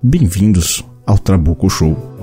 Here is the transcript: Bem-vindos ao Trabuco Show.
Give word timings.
Bem-vindos 0.00 0.84
ao 1.04 1.18
Trabuco 1.18 1.68
Show. 1.68 2.17